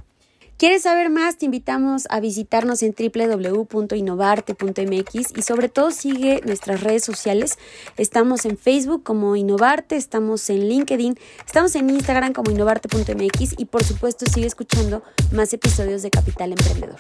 ¿Quieres 0.57 0.83
saber 0.83 1.09
más? 1.09 1.38
Te 1.39 1.45
invitamos 1.45 2.05
a 2.11 2.19
visitarnos 2.19 2.83
en 2.83 2.93
www.innovarte.mx 2.93 5.33
y 5.35 5.41
sobre 5.41 5.69
todo 5.69 5.89
sigue 5.89 6.39
nuestras 6.45 6.81
redes 6.81 7.03
sociales. 7.03 7.57
Estamos 7.97 8.45
en 8.45 8.57
Facebook 8.57 9.01
como 9.01 9.35
Innovarte, 9.35 9.95
estamos 9.95 10.47
en 10.51 10.69
LinkedIn, 10.69 11.17
estamos 11.43 11.75
en 11.75 11.89
Instagram 11.89 12.33
como 12.33 12.51
innovarte.mx 12.51 13.55
y 13.57 13.65
por 13.65 13.83
supuesto 13.83 14.27
sigue 14.31 14.45
escuchando 14.45 15.01
más 15.31 15.51
episodios 15.51 16.03
de 16.03 16.11
Capital 16.11 16.51
Emprendedor. 16.51 17.00